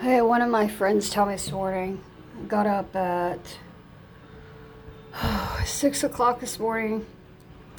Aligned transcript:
Had 0.00 0.20
one 0.22 0.42
of 0.42 0.48
my 0.48 0.68
friends 0.68 1.10
told 1.10 1.26
me 1.26 1.34
this 1.34 1.50
morning. 1.50 2.00
Got 2.46 2.68
up 2.68 2.94
at 2.94 3.40
six 5.66 6.04
o'clock 6.04 6.38
this 6.38 6.60
morning. 6.60 7.04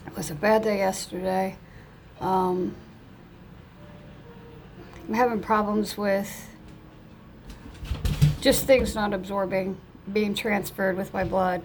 It 0.05 0.17
was 0.17 0.29
a 0.29 0.35
bad 0.35 0.63
day 0.63 0.79
yesterday. 0.79 1.55
Um, 2.19 2.75
I'm 5.07 5.13
having 5.13 5.39
problems 5.39 5.97
with 5.97 6.49
just 8.41 8.65
things 8.65 8.95
not 8.95 9.13
absorbing, 9.13 9.79
being 10.11 10.33
transferred 10.33 10.97
with 10.97 11.13
my 11.13 11.23
blood. 11.23 11.61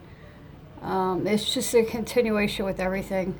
Um, 0.83 1.27
it's 1.27 1.53
just 1.53 1.75
a 1.75 1.83
continuation 1.83 2.65
with 2.65 2.79
everything. 2.79 3.35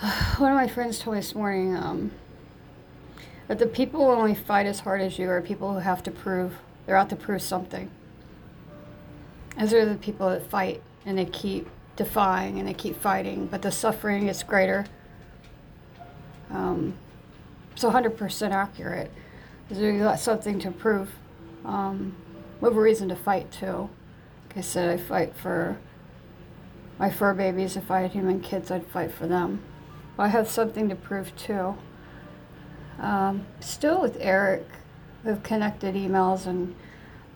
One 0.38 0.52
of 0.52 0.56
my 0.56 0.66
friends 0.66 0.98
told 0.98 1.16
me 1.16 1.20
this 1.20 1.34
morning 1.34 1.76
um, 1.76 2.12
that 3.50 3.58
the 3.58 3.66
people 3.66 4.06
who 4.06 4.12
only 4.12 4.36
fight 4.36 4.64
as 4.64 4.78
hard 4.78 5.00
as 5.00 5.18
you 5.18 5.28
are 5.28 5.42
people 5.42 5.72
who 5.72 5.80
have 5.80 6.04
to 6.04 6.10
prove, 6.12 6.54
they're 6.86 6.94
out 6.94 7.10
to 7.10 7.16
prove 7.16 7.42
something. 7.42 7.90
Those 9.58 9.72
are 9.72 9.84
the 9.84 9.96
people 9.96 10.30
that 10.30 10.48
fight 10.48 10.80
and 11.04 11.18
they 11.18 11.24
keep 11.24 11.68
defying 11.96 12.60
and 12.60 12.68
they 12.68 12.74
keep 12.74 13.02
fighting, 13.02 13.46
but 13.46 13.62
the 13.62 13.72
suffering 13.72 14.28
is 14.28 14.44
greater. 14.44 14.86
Um, 16.48 16.94
it's 17.72 17.82
100% 17.82 18.52
accurate. 18.52 19.10
You 19.68 19.98
got 19.98 20.20
something 20.20 20.60
to 20.60 20.70
prove. 20.70 21.10
Um, 21.64 22.14
we 22.60 22.68
have 22.68 22.76
a 22.76 22.80
reason 22.80 23.08
to 23.08 23.16
fight 23.16 23.50
too. 23.50 23.90
Like 24.46 24.58
I 24.58 24.60
said, 24.60 24.88
I 24.90 24.96
fight 24.96 25.34
for 25.34 25.76
my 27.00 27.10
fur 27.10 27.34
babies. 27.34 27.76
If 27.76 27.90
I 27.90 28.02
had 28.02 28.12
human 28.12 28.38
kids, 28.38 28.70
I'd 28.70 28.86
fight 28.86 29.10
for 29.10 29.26
them. 29.26 29.60
But 30.16 30.22
I 30.22 30.28
have 30.28 30.48
something 30.48 30.88
to 30.88 30.94
prove 30.94 31.34
too. 31.34 31.74
Um, 33.00 33.46
still 33.60 34.00
with 34.02 34.18
Eric, 34.20 34.66
we've 35.24 35.42
connected 35.42 35.94
emails 35.94 36.46
and 36.46 36.74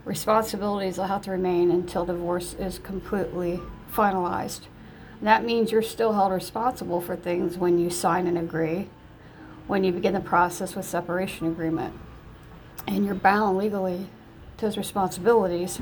responsibilities 0.04 0.98
will 0.98 1.06
have 1.06 1.22
to 1.22 1.30
remain 1.30 1.70
until 1.70 2.04
divorce 2.04 2.54
is 2.54 2.78
completely 2.78 3.60
finalized. 3.90 4.60
That 5.22 5.42
means 5.42 5.72
you're 5.72 5.80
still 5.80 6.12
held 6.12 6.32
responsible 6.32 7.00
for 7.00 7.16
things 7.16 7.56
when 7.56 7.78
you 7.78 7.88
sign 7.88 8.26
and 8.26 8.36
agree, 8.36 8.88
when 9.66 9.84
you 9.84 9.92
begin 9.92 10.12
the 10.12 10.20
process 10.20 10.74
with 10.74 10.84
separation 10.84 11.46
agreement. 11.46 11.94
And 12.86 13.06
you're 13.06 13.14
bound 13.14 13.56
legally 13.56 14.08
to 14.58 14.66
those 14.66 14.76
responsibilities, 14.76 15.80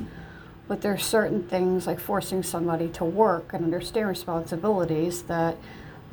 but 0.69 0.79
there 0.79 0.93
are 0.93 0.97
certain 0.97 1.43
things 1.43 1.85
like 1.85 1.99
forcing 1.99 2.41
somebody 2.41 2.87
to 2.89 3.03
work 3.03 3.51
and 3.51 3.65
understand 3.65 4.07
responsibilities 4.07 5.23
that 5.23 5.57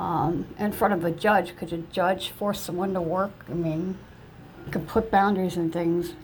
um, 0.00 0.46
in 0.58 0.72
front 0.72 0.94
of 0.94 1.04
a 1.04 1.12
judge, 1.12 1.56
could 1.56 1.72
a 1.72 1.78
judge 1.78 2.30
force 2.30 2.60
someone 2.60 2.94
to 2.94 3.00
work? 3.00 3.44
I 3.48 3.54
mean, 3.54 3.98
you 4.66 4.72
could 4.72 4.88
put 4.88 5.10
boundaries 5.10 5.56
and 5.56 5.72
things. 5.72 6.14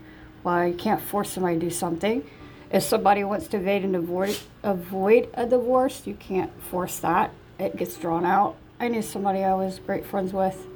Why 0.42 0.66
you 0.66 0.74
can't 0.74 1.00
force 1.00 1.30
somebody 1.30 1.56
to 1.56 1.60
do 1.66 1.70
something 1.70 2.24
if 2.70 2.82
somebody 2.82 3.22
wants 3.24 3.46
to 3.48 3.58
evade 3.58 3.84
and 3.84 3.94
avoid, 3.94 4.38
avoid 4.62 5.28
a 5.34 5.46
divorce, 5.46 6.06
you 6.06 6.14
can't 6.14 6.50
force 6.64 6.98
that. 6.98 7.30
It 7.58 7.76
gets 7.76 7.96
drawn 7.96 8.24
out. 8.24 8.56
I 8.80 8.88
knew 8.88 9.02
somebody 9.02 9.42
I 9.42 9.54
was 9.54 9.78
great 9.78 10.04
friends 10.04 10.32
with 10.32 10.66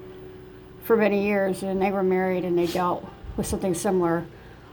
for 0.84 0.96
many 0.96 1.24
years, 1.24 1.62
and 1.62 1.82
they 1.82 1.90
were 1.90 2.02
married 2.02 2.44
and 2.44 2.58
they 2.58 2.66
dealt 2.66 3.06
with 3.36 3.46
something 3.46 3.74
similar 3.74 4.24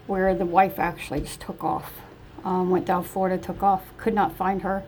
where 0.06 0.34
the 0.36 0.46
wife 0.46 0.80
actually 0.80 1.22
just 1.22 1.42
took 1.42 1.64
off. 1.64 1.92
Um, 2.46 2.70
went 2.70 2.86
down 2.86 3.04
Florida, 3.04 3.38
took 3.38 3.62
off, 3.62 3.84
could 3.98 4.14
not 4.14 4.38
find 4.38 4.62
her. 4.62 4.84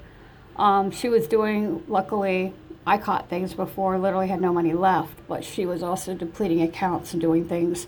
Um, 0.55 0.91
she 0.91 1.09
was 1.09 1.27
doing, 1.27 1.83
luckily, 1.87 2.53
I 2.85 2.97
caught 2.97 3.29
things 3.29 3.53
before, 3.53 3.97
literally 3.97 4.27
had 4.27 4.41
no 4.41 4.53
money 4.53 4.73
left, 4.73 5.13
but 5.27 5.43
she 5.43 5.65
was 5.65 5.83
also 5.83 6.13
depleting 6.13 6.61
accounts 6.61 7.13
and 7.13 7.21
doing 7.21 7.47
things. 7.47 7.87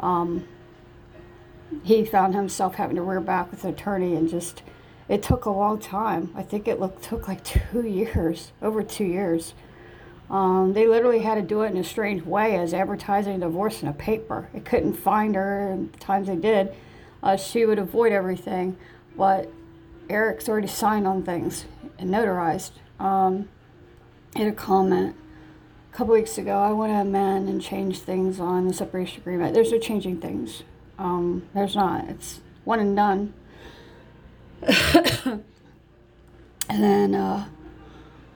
Um, 0.00 0.46
he 1.82 2.04
found 2.04 2.34
himself 2.34 2.76
having 2.76 2.96
to 2.96 3.02
rear 3.02 3.20
back 3.20 3.50
with 3.50 3.64
an 3.64 3.70
attorney 3.70 4.14
and 4.14 4.28
just 4.28 4.62
it 5.08 5.22
took 5.22 5.44
a 5.44 5.50
long 5.50 5.78
time. 5.78 6.30
I 6.34 6.42
think 6.42 6.68
it 6.68 6.78
took 7.02 7.28
like 7.28 7.44
two 7.44 7.86
years 7.86 8.52
over 8.62 8.82
two 8.82 9.04
years. 9.04 9.54
Um, 10.30 10.74
they 10.74 10.86
literally 10.86 11.20
had 11.20 11.36
to 11.36 11.42
do 11.42 11.62
it 11.62 11.70
in 11.70 11.78
a 11.78 11.84
strange 11.84 12.22
way 12.22 12.56
as 12.56 12.74
advertising 12.74 13.36
a 13.36 13.38
divorce 13.38 13.82
in 13.82 13.88
a 13.88 13.94
paper. 13.94 14.48
It 14.54 14.64
couldn't 14.64 14.94
find 14.94 15.34
her 15.34 15.70
and 15.70 15.92
the 15.92 15.98
times 15.98 16.26
they 16.28 16.36
did 16.36 16.74
uh, 17.22 17.36
she 17.36 17.64
would 17.64 17.78
avoid 17.78 18.12
everything 18.12 18.76
but 19.16 19.50
eric's 20.08 20.48
already 20.48 20.68
signed 20.68 21.06
on 21.06 21.22
things 21.22 21.64
and 21.98 22.10
notarized. 22.10 22.72
Um, 23.00 23.48
in 24.34 24.46
a 24.48 24.52
comment 24.52 25.16
a 25.92 25.96
couple 25.96 26.14
weeks 26.14 26.38
ago 26.38 26.58
i 26.58 26.70
want 26.70 26.90
to 26.90 26.96
amend 26.96 27.48
and 27.48 27.60
change 27.60 28.00
things 28.00 28.38
on 28.40 28.66
the 28.68 28.74
separation 28.74 29.20
agreement 29.20 29.54
there's 29.54 29.72
no 29.72 29.78
changing 29.78 30.20
things 30.20 30.62
um, 30.98 31.48
there's 31.54 31.76
not. 31.76 32.08
It's 32.08 32.40
one 32.64 32.80
and 32.80 32.96
done. 32.96 33.32
and 34.62 35.42
then 36.68 37.14
uh, 37.14 37.46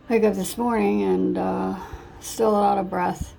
I 0.08 0.12
wake 0.12 0.22
up 0.22 0.34
this 0.34 0.56
morning 0.56 1.02
and 1.02 1.36
uh, 1.36 1.76
still 2.20 2.54
out 2.54 2.78
of 2.78 2.88
breath. 2.88 3.34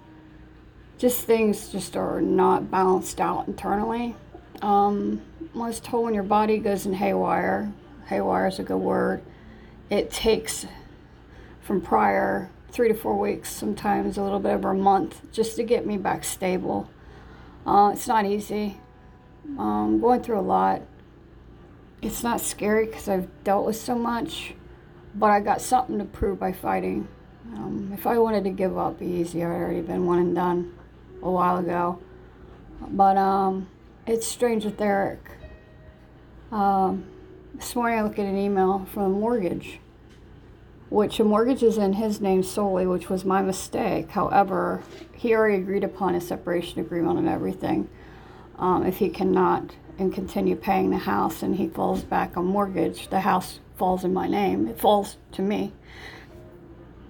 Just 0.97 1.25
things 1.25 1.69
just 1.69 1.96
are 1.96 2.22
not 2.22 2.69
balanced 2.69 3.22
out 3.22 3.47
internally. 3.47 4.16
Um, 4.62 5.22
I 5.56 5.59
was 5.59 5.80
told 5.80 6.06
when 6.06 6.13
your 6.13 6.24
body 6.24 6.58
goes 6.58 6.86
in 6.86 6.94
haywire, 6.94 7.72
haywire 8.08 8.47
is 8.47 8.59
a 8.59 8.63
good 8.63 8.78
word, 8.78 9.24
it 9.90 10.12
takes 10.12 10.66
from 11.63 11.81
prior 11.81 12.50
three 12.72 12.88
to 12.88 12.94
four 12.94 13.18
weeks, 13.18 13.50
sometimes 13.50 14.18
a 14.18 14.24
little 14.24 14.40
bit 14.40 14.51
over 14.51 14.72
a 14.72 14.75
month, 14.75 15.22
just 15.31 15.56
to 15.56 15.63
get 15.63 15.85
me 15.85 15.97
back 15.97 16.24
stable. 16.24 16.90
Uh, 17.66 17.91
it's 17.94 18.07
not 18.07 18.25
easy 18.25 18.78
um, 19.57 20.00
going 20.00 20.22
through 20.22 20.40
a 20.40 20.41
lot. 20.41 20.81
It's 22.01 22.24
not 22.24 22.41
scary 22.41 22.85
because 22.85 23.07
I've 23.07 23.29
dealt 23.44 23.66
with 23.66 23.78
so 23.78 23.96
much, 23.96 24.53
but 25.16 25.28
I 25.28 25.40
got 25.40 25.62
something 25.62 26.00
to 26.00 26.06
prove 26.06 26.40
by 26.40 26.51
fighting. 26.51 27.07
Um, 27.53 27.91
if 27.94 28.07
I 28.07 28.18
wanted 28.18 28.44
to 28.45 28.50
give 28.50 28.78
up, 28.78 29.00
be 29.00 29.06
easy. 29.06 29.44
I'd 29.44 29.47
already 29.47 29.81
been 29.81 30.06
one 30.06 30.19
and 30.19 30.35
done 30.35 30.74
a 31.22 31.30
while 31.30 31.57
ago. 31.57 32.00
But 32.81 33.18
um, 33.18 33.69
it's 34.06 34.28
strange 34.28 34.66
with 34.66 34.81
Eric. 34.81 35.19
Um, 36.51 37.06
this 37.56 37.75
morning 37.75 38.00
I 38.00 38.03
look 38.03 38.19
at 38.19 38.25
an 38.25 38.38
email 38.38 38.85
from 38.91 39.03
a 39.03 39.09
mortgage, 39.09 39.80
which 40.94 41.20
a 41.20 41.24
mortgage 41.24 41.64
is 41.64 41.80
in 41.80 41.94
his 41.94 42.22
name 42.22 42.44
solely, 42.44 42.86
which 42.86 43.09
was 43.09 43.26
my 43.26 43.42
mistake. 43.42 44.12
However, 44.12 44.84
he 45.16 45.34
already 45.34 45.56
agreed 45.56 45.84
upon 45.84 46.14
a 46.14 46.22
separation 46.22 46.80
agreement 46.80 47.18
and 47.18 47.28
everything 47.28 47.90
um, 48.59 48.86
if 48.86 48.98
he 48.98 49.09
cannot 49.09 49.76
and 49.98 50.14
continue 50.14 50.56
paying 50.56 50.92
the 50.92 51.00
house 51.00 51.42
and 51.42 51.56
he 51.56 51.68
falls 51.68 52.04
back 52.04 52.38
on 52.38 52.46
mortgage, 52.46 53.08
the 53.08 53.22
house 53.22 53.59
falls 53.76 54.04
in 54.04 54.14
my 54.14 54.28
name. 54.28 54.68
It 54.68 54.80
falls 54.80 55.18
to 55.31 55.42
me. 55.42 55.74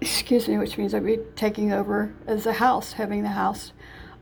Excuse 0.00 0.48
me, 0.48 0.56
which 0.56 0.78
means 0.78 0.94
I'd 0.94 1.04
be 1.04 1.18
taking 1.36 1.70
over 1.70 2.14
as 2.26 2.46
a 2.46 2.54
house, 2.54 2.94
having 2.94 3.22
the 3.22 3.28
house. 3.28 3.74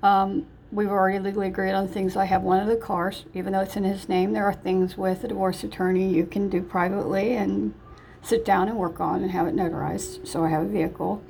Um, 0.03 0.45
we've 0.73 0.91
already 0.91 1.21
legally 1.21 1.47
agreed 1.47 1.73
on 1.73 1.87
things. 1.87 2.17
I 2.17 2.25
have 2.25 2.43
one 2.43 2.59
of 2.59 2.67
the 2.67 2.77
cars, 2.77 3.27
even 3.33 3.53
though 3.53 3.61
it's 3.61 3.77
in 3.77 3.85
his 3.85 4.09
name. 4.09 4.33
There 4.33 4.45
are 4.45 4.55
things 4.55 4.99
with 4.99 5.23
a 5.23 5.29
divorce 5.29 5.63
attorney 5.63 6.13
you 6.13 6.27
can 6.27 6.49
do 6.49 6.63
privately 6.63 7.37
and 7.37 7.75
sit 8.23 8.45
down 8.45 8.69
and 8.69 8.77
work 8.77 9.01
on 9.01 9.23
and 9.23 9.31
have 9.33 9.47
it 9.47 9.55
notarized. 9.55 10.27
So 10.27 10.45
I 10.45 10.49
have 10.49 10.63
a 10.63 10.69
vehicle. 10.69 11.23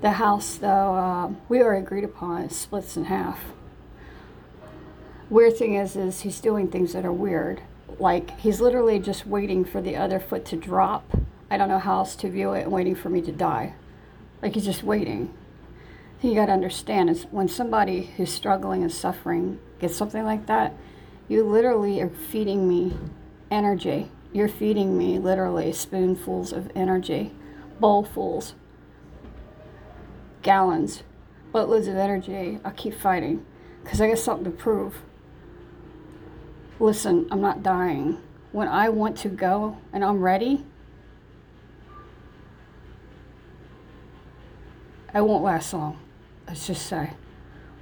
The 0.00 0.12
house, 0.12 0.56
though, 0.56 0.94
uh, 0.94 1.30
we 1.48 1.60
already 1.60 1.84
agreed 1.84 2.04
upon, 2.04 2.42
it 2.42 2.52
splits 2.52 2.96
in 2.96 3.04
half. 3.04 3.38
Weird 5.28 5.56
thing 5.56 5.74
is, 5.74 5.94
is 5.94 6.22
he's 6.22 6.40
doing 6.40 6.68
things 6.68 6.94
that 6.94 7.04
are 7.04 7.12
weird. 7.12 7.60
Like 7.98 8.38
he's 8.40 8.60
literally 8.60 8.98
just 8.98 9.26
waiting 9.26 9.64
for 9.64 9.82
the 9.82 9.96
other 9.96 10.18
foot 10.18 10.44
to 10.46 10.56
drop. 10.56 11.16
I 11.50 11.58
don't 11.58 11.68
know 11.68 11.78
how 11.78 11.98
else 11.98 12.16
to 12.16 12.30
view 12.30 12.52
it, 12.52 12.70
waiting 12.70 12.94
for 12.94 13.10
me 13.10 13.20
to 13.22 13.32
die. 13.32 13.74
Like 14.40 14.54
he's 14.54 14.64
just 14.64 14.82
waiting. 14.82 15.34
You 16.22 16.34
got 16.34 16.46
to 16.46 16.52
understand 16.52 17.10
is 17.10 17.24
when 17.30 17.48
somebody 17.48 18.12
who's 18.16 18.32
struggling 18.32 18.82
and 18.82 18.92
suffering 18.92 19.58
gets 19.78 19.96
something 19.96 20.24
like 20.24 20.46
that, 20.46 20.74
you 21.28 21.44
literally 21.44 22.00
are 22.00 22.08
feeding 22.08 22.68
me 22.68 22.96
energy. 23.50 24.10
You're 24.32 24.48
feeding 24.48 24.96
me 24.96 25.18
literally 25.18 25.72
spoonfuls 25.72 26.52
of 26.52 26.70
energy, 26.74 27.32
bowlfuls 27.80 28.54
gallons, 30.42 31.02
buttloads 31.52 31.88
of 31.88 31.96
energy. 31.96 32.58
I 32.64 32.70
keep 32.70 32.94
fighting 32.94 33.44
because 33.82 34.00
I 34.00 34.08
got 34.08 34.18
something 34.18 34.44
to 34.44 34.50
prove. 34.50 34.96
Listen, 36.78 37.28
I'm 37.30 37.40
not 37.40 37.62
dying. 37.62 38.18
When 38.52 38.68
I 38.68 38.88
want 38.88 39.16
to 39.18 39.28
go 39.28 39.78
and 39.92 40.04
I'm 40.04 40.20
ready, 40.20 40.64
I 45.12 45.20
won't 45.20 45.44
last 45.44 45.72
long, 45.72 45.98
let's 46.46 46.66
just 46.66 46.86
say. 46.86 47.10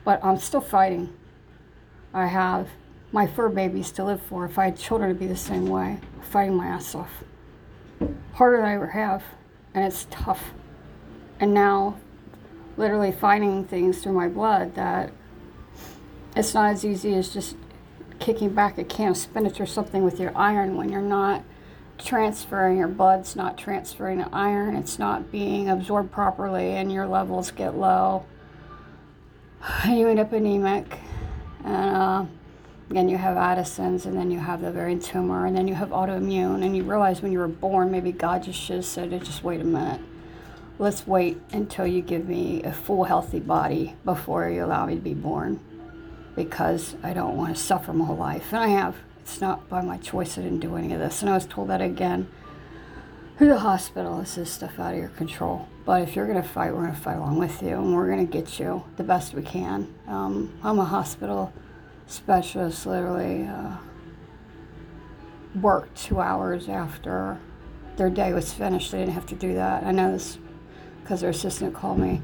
But 0.05 0.25
I'm 0.25 0.39
still 0.39 0.61
fighting. 0.61 1.13
I 2.13 2.27
have 2.27 2.69
my 3.13 3.27
fur 3.27 3.49
babies 3.49 3.91
to 3.93 4.05
live 4.05 4.23
for. 4.23 4.45
If 4.45 4.59
I 4.59 4.67
had 4.67 4.79
children, 4.79 5.11
it'd 5.11 5.21
be 5.21 5.27
the 5.27 5.37
same 5.37 5.67
way. 5.67 5.99
fighting 6.23 6.55
my 6.55 6.67
ass 6.67 6.95
off. 6.95 7.25
Harder 8.35 8.59
than 8.59 8.67
I 8.67 8.75
ever 8.75 8.89
have. 8.89 9.25
And 9.75 9.85
it's 9.85 10.07
tough. 10.11 10.53
And 11.41 11.55
now 11.55 11.97
literally 12.79 13.13
finding 13.13 13.65
things 13.65 14.03
through 14.03 14.13
my 14.13 14.29
blood 14.29 14.75
that 14.77 15.13
it's 16.37 16.55
not 16.55 16.71
as 16.71 16.85
easy 16.85 17.15
as 17.15 17.33
just 17.33 17.57
kicking 18.21 18.51
back 18.51 18.79
a 18.79 18.85
can 18.85 19.11
of 19.11 19.17
spinach 19.17 19.61
or 19.61 19.67
something 19.67 20.05
with 20.05 20.21
your 20.21 20.37
iron 20.37 20.77
when 20.77 20.89
you're 20.89 21.01
not 21.01 21.43
transferring 21.99 22.79
your 22.79 22.89
blood's 22.89 23.35
not 23.35 23.59
transferring 23.59 24.23
iron 24.33 24.77
it's 24.77 24.99
not 24.99 25.33
being 25.33 25.69
absorbed 25.69 26.13
properly 26.13 26.77
and 26.77 26.93
your 26.93 27.07
levels 27.07 27.51
get 27.51 27.77
low 27.77 28.25
and 29.83 29.99
you 29.99 30.09
end 30.09 30.21
up 30.21 30.33
anemic 30.33 30.99
and 31.65 31.97
uh, 31.97 32.25
then 32.89 33.09
you 33.09 33.17
have 33.17 33.37
addison's 33.37 34.07
and 34.07 34.17
then 34.17 34.31
you 34.31 34.39
have 34.39 34.61
the 34.61 34.69
ovarian 34.69 35.01
tumor 35.01 35.47
and 35.47 35.57
then 35.57 35.69
you 35.69 35.75
have 35.75 35.91
autoimmune 35.91 36.65
and 36.65 36.77
you 36.77 36.83
realize 36.83 37.21
when 37.21 37.33
you 37.33 37.39
were 37.39 37.49
born 37.49 37.91
maybe 37.91 38.13
god 38.13 38.43
just 38.43 38.59
should 38.59 38.77
have 38.77 38.85
said 38.85 39.11
just 39.25 39.45
wait 39.45 39.61
a 39.61 39.65
minute 39.65 40.01
let's 40.79 41.07
wait 41.07 41.39
until 41.53 41.87
you 41.87 42.01
give 42.01 42.29
me 42.29 42.63
a 42.63 42.73
full 42.73 43.05
healthy 43.05 43.41
body 43.41 43.95
before 44.05 44.49
you 44.49 44.65
allow 44.65 44.87
me 44.87 44.95
to 44.95 45.01
be 45.01 45.15
born 45.15 45.61
because 46.35 46.97
i 47.03 47.13
don't 47.13 47.37
want 47.37 47.55
to 47.55 47.61
suffer 47.61 47.93
my 47.93 48.05
whole 48.05 48.17
life 48.17 48.53
and 48.53 48.63
i 48.63 48.69
have 48.69 48.97
it's 49.29 49.43
not 49.43 49.69
by 49.69 49.83
my 49.83 49.99
choice 49.99 50.39
I 50.39 50.43
didn't 50.43 50.61
do 50.61 50.77
any 50.77 50.95
of 50.95 51.01
this. 51.01 51.21
And 51.21 51.31
I 51.31 51.35
was 51.35 51.45
told 51.45 51.69
that 51.69 51.83
again 51.83 52.29
through 53.37 53.49
the 53.49 53.59
hospital. 53.59 54.17
This 54.21 54.39
is 54.39 54.51
stuff 54.51 54.81
out 54.81 54.95
of 54.95 54.99
your 54.99 55.11
control. 55.11 55.69
But 55.85 56.01
if 56.01 56.17
you're 56.17 56.27
going 56.27 56.41
to 56.41 56.49
fight, 56.49 56.73
we're 56.73 56.85
going 56.85 56.95
to 56.95 57.01
fight 57.01 57.19
along 57.19 57.37
with 57.39 57.61
you 57.61 57.77
and 57.77 57.95
we're 57.95 58.07
going 58.07 58.27
to 58.27 58.33
get 58.33 58.59
you 58.59 58.85
the 58.97 59.05
best 59.05 59.35
we 59.35 59.43
can. 59.43 59.93
Um, 60.07 60.59
I'm 60.65 60.79
a 60.79 60.85
hospital 60.85 61.53
specialist, 62.09 62.87
literally 62.87 63.45
uh, 63.45 63.77
worked 65.55 65.97
two 65.97 66.21
hours 66.21 66.69
after 66.69 67.39
their 67.97 68.11
day 68.11 68.33
was 68.33 68.53
finished. 68.53 68.93
They 68.93 68.99
didn't 68.99 69.15
have 69.15 69.27
to 69.27 69.35
do 69.35 69.55
that. 69.55 69.85
I 69.85 69.93
know 69.93 70.13
this 70.13 70.39
because 71.03 71.21
their 71.21 71.31
assistant 71.31 71.75
called 71.75 71.99
me 71.99 72.21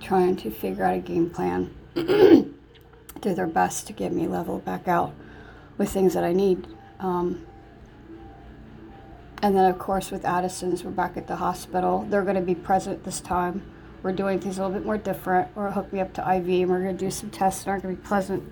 trying 0.00 0.36
to 0.36 0.50
figure 0.50 0.84
out 0.84 0.94
a 0.94 1.00
game 1.00 1.30
plan. 1.30 1.74
do 3.20 3.34
their 3.34 3.46
best 3.46 3.86
to 3.88 3.92
get 3.92 4.12
me 4.12 4.26
leveled 4.26 4.64
back 4.64 4.86
out 4.86 5.12
with 5.76 5.90
things 5.90 6.14
that 6.14 6.24
I 6.24 6.32
need. 6.32 6.66
Um, 7.00 7.44
and 9.42 9.56
then, 9.56 9.70
of 9.70 9.78
course, 9.78 10.10
with 10.10 10.24
Addison's, 10.24 10.82
we're 10.82 10.90
back 10.90 11.16
at 11.16 11.26
the 11.26 11.36
hospital. 11.36 12.06
They're 12.08 12.22
going 12.22 12.36
to 12.36 12.42
be 12.42 12.54
present 12.54 13.04
this 13.04 13.20
time. 13.20 13.62
We're 14.02 14.12
doing 14.12 14.40
things 14.40 14.58
a 14.58 14.62
little 14.62 14.76
bit 14.76 14.86
more 14.86 14.98
different. 14.98 15.54
We're 15.54 15.70
hook 15.70 15.92
me 15.92 16.00
up 16.00 16.12
to 16.14 16.20
IV, 16.20 16.48
and 16.48 16.70
we're 16.70 16.82
going 16.82 16.96
to 16.96 17.04
do 17.04 17.10
some 17.10 17.30
tests 17.30 17.64
that 17.64 17.70
aren't 17.70 17.82
going 17.82 17.96
to 17.96 18.02
be 18.02 18.06
pleasant. 18.06 18.50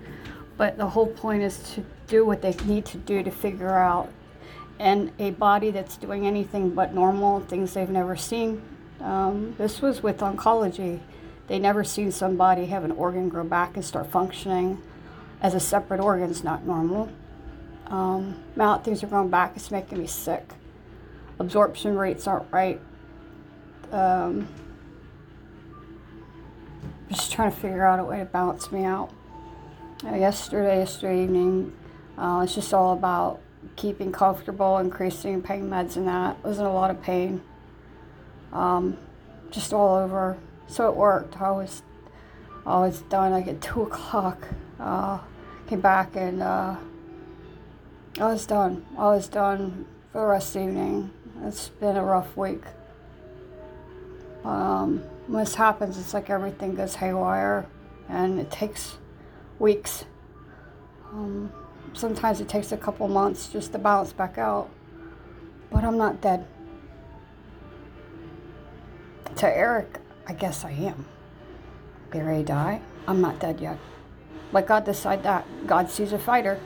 But 0.57 0.77
the 0.77 0.87
whole 0.87 1.07
point 1.07 1.43
is 1.43 1.59
to 1.75 1.85
do 2.07 2.25
what 2.25 2.41
they 2.41 2.53
need 2.65 2.85
to 2.87 2.97
do 2.97 3.23
to 3.23 3.31
figure 3.31 3.77
out. 3.77 4.09
And 4.79 5.11
a 5.19 5.31
body 5.31 5.71
that's 5.71 5.97
doing 5.97 6.27
anything 6.27 6.71
but 6.71 6.93
normal, 6.93 7.39
things 7.41 7.73
they've 7.73 7.89
never 7.89 8.15
seen. 8.15 8.61
Um, 8.99 9.55
this 9.57 9.81
was 9.81 10.03
with 10.03 10.19
oncology. 10.19 10.99
They 11.47 11.59
never 11.59 11.83
seen 11.83 12.11
somebody 12.11 12.65
have 12.67 12.83
an 12.83 12.91
organ 12.91 13.29
grow 13.29 13.43
back 13.43 13.75
and 13.75 13.85
start 13.85 14.11
functioning 14.11 14.81
as 15.41 15.53
a 15.53 15.59
separate 15.59 15.99
organ 15.99 16.29
is 16.29 16.43
not 16.43 16.65
normal. 16.65 17.09
Um, 17.87 18.43
mouth 18.55 18.83
things 18.83 19.03
are 19.03 19.07
going 19.07 19.29
back. 19.29 19.53
It's 19.55 19.71
making 19.71 19.99
me 19.99 20.07
sick. 20.07 20.43
Absorption 21.39 21.95
rates 21.95 22.27
aren't 22.27 22.51
right. 22.51 22.81
Um, 23.91 24.47
just 27.09 27.31
trying 27.31 27.51
to 27.51 27.57
figure 27.57 27.85
out 27.85 27.99
a 27.99 28.03
way 28.03 28.19
to 28.19 28.25
balance 28.25 28.71
me 28.71 28.83
out. 28.83 29.11
Uh, 30.05 30.13
yesterday, 30.13 30.77
yesterday 30.77 31.23
evening, 31.23 31.75
uh, 32.19 32.41
it's 32.43 32.53
just 32.53 32.71
all 32.71 32.93
about 32.93 33.39
keeping 33.75 34.11
comfortable, 34.11 34.77
increasing 34.77 35.41
pain 35.41 35.67
meds, 35.67 35.95
and 35.95 36.07
that. 36.07 36.37
I 36.43 36.47
was 36.47 36.59
in 36.59 36.65
a 36.65 36.73
lot 36.73 36.91
of 36.91 37.01
pain. 37.01 37.41
Um, 38.53 38.97
just 39.49 39.73
all 39.73 39.95
over. 39.95 40.37
So 40.67 40.87
it 40.87 40.95
worked. 40.95 41.41
I 41.41 41.49
was, 41.49 41.81
I 42.65 42.79
was 42.79 43.01
done 43.03 43.31
like 43.31 43.47
at 43.47 43.59
two 43.61 43.83
o'clock. 43.83 44.47
Uh, 44.79 45.19
came 45.67 45.81
back 45.81 46.15
and 46.15 46.43
uh, 46.43 46.75
I 48.19 48.25
was 48.25 48.45
done. 48.45 48.85
I 48.97 49.05
was 49.05 49.27
done 49.27 49.87
for 50.11 50.21
the 50.21 50.27
rest 50.27 50.55
of 50.55 50.61
the 50.61 50.67
evening. 50.67 51.11
It's 51.43 51.69
been 51.69 51.97
a 51.97 52.03
rough 52.03 52.37
week. 52.37 52.61
Um, 54.45 54.99
when 55.25 55.43
this 55.43 55.55
happens, 55.55 55.97
it's 55.97 56.13
like 56.13 56.29
everything 56.29 56.75
goes 56.75 56.95
haywire 56.95 57.65
and 58.07 58.39
it 58.39 58.51
takes 58.51 58.97
weeks. 59.59 60.05
Um, 61.11 61.51
sometimes 61.93 62.41
it 62.41 62.49
takes 62.49 62.71
a 62.71 62.77
couple 62.77 63.07
months 63.07 63.47
just 63.47 63.71
to 63.71 63.79
balance 63.79 64.13
back 64.13 64.37
out. 64.37 64.69
But 65.71 65.83
I'm 65.83 65.97
not 65.97 66.21
dead. 66.21 66.47
To 69.35 69.47
Eric, 69.47 69.99
I 70.25 70.33
guess 70.33 70.65
I 70.65 70.71
am. 70.71 71.05
Get 72.11 72.21
ready 72.21 72.39
to 72.39 72.45
die? 72.45 72.81
I'm 73.07 73.21
not 73.21 73.39
dead 73.39 73.59
yet. 73.59 73.77
Let 74.51 74.67
God 74.67 74.85
decide 74.85 75.23
that. 75.23 75.45
God 75.67 75.89
sees 75.89 76.13
a 76.13 76.19
fighter. 76.19 76.59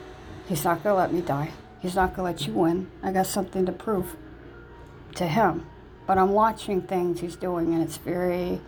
He's 0.48 0.64
not 0.64 0.82
going 0.82 0.94
to 0.94 0.98
let 0.98 1.12
me 1.12 1.20
die. 1.20 1.50
He's 1.80 1.96
not 1.96 2.14
going 2.14 2.18
to 2.18 2.22
let 2.22 2.46
you 2.46 2.54
win. 2.54 2.90
I 3.02 3.12
got 3.12 3.26
something 3.26 3.66
to 3.66 3.72
prove 3.72 4.16
to 5.16 5.26
him. 5.26 5.66
But 6.06 6.18
I'm 6.18 6.30
watching 6.30 6.82
things 6.82 7.20
he's 7.20 7.36
doing, 7.36 7.74
and 7.74 7.82
it's 7.82 7.96
very. 7.96 8.60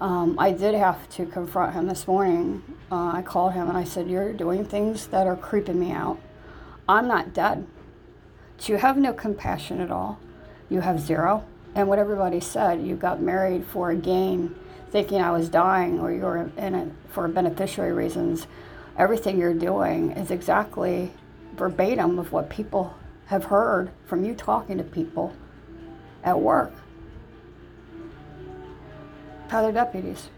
Um, 0.00 0.36
I 0.38 0.50
did 0.50 0.74
have 0.74 1.08
to 1.10 1.26
confront 1.26 1.74
him 1.74 1.86
this 1.86 2.06
morning. 2.06 2.62
Uh, 2.90 3.12
I 3.14 3.22
called 3.22 3.52
him 3.52 3.68
and 3.68 3.78
I 3.78 3.84
said, 3.84 4.08
You're 4.08 4.32
doing 4.32 4.64
things 4.64 5.06
that 5.08 5.26
are 5.26 5.36
creeping 5.36 5.78
me 5.78 5.92
out. 5.92 6.18
I'm 6.88 7.08
not 7.08 7.32
dead. 7.32 7.66
you 8.64 8.76
have 8.76 8.96
no 8.96 9.12
compassion 9.12 9.80
at 9.80 9.90
all. 9.90 10.18
You 10.68 10.80
have 10.80 11.00
zero. 11.00 11.44
And 11.74 11.88
what 11.88 11.98
everybody 11.98 12.40
said, 12.40 12.82
you 12.82 12.96
got 12.96 13.20
married 13.20 13.64
for 13.64 13.90
a 13.90 13.96
gain 13.96 14.54
thinking 14.94 15.20
I 15.20 15.32
was 15.32 15.48
dying 15.48 15.98
or 15.98 16.12
you're 16.12 16.50
in 16.56 16.74
it 16.74 16.92
for 17.08 17.26
beneficiary 17.26 17.92
reasons, 17.92 18.46
everything 18.96 19.38
you're 19.40 19.52
doing 19.52 20.12
is 20.12 20.30
exactly 20.30 21.10
verbatim 21.56 22.18
of 22.20 22.30
what 22.30 22.48
people 22.48 22.94
have 23.26 23.46
heard 23.46 23.90
from 24.06 24.24
you 24.24 24.34
talking 24.34 24.78
to 24.78 24.84
people 24.84 25.34
at 26.22 26.40
work, 26.40 26.72
other 29.54 29.72
deputies. 29.72 30.28